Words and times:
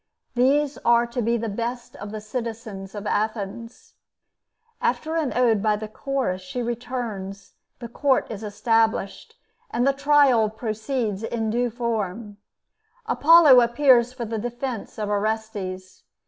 These 0.33 0.79
are 0.79 1.05
to 1.05 1.21
be 1.21 1.37
the 1.37 1.47
best 1.47 1.95
of 1.97 2.09
the 2.09 2.21
citizens 2.21 2.95
of 2.95 3.05
Athens. 3.05 3.93
After 4.81 5.15
an 5.15 5.31
ode 5.37 5.61
by 5.61 5.75
the 5.75 5.87
Chorus, 5.87 6.41
she 6.41 6.63
returns, 6.63 7.53
the 7.77 7.87
court 7.87 8.25
is 8.31 8.41
established, 8.41 9.35
and 9.69 9.85
the 9.85 9.93
trial 9.93 10.49
proceeds 10.49 11.21
in 11.21 11.51
due 11.51 11.69
form. 11.69 12.37
Apollo 13.05 13.59
appears 13.59 14.11
for 14.11 14.25
the 14.25 14.39
defense 14.39 14.97
of 14.97 15.07
Orestes. 15.07 16.01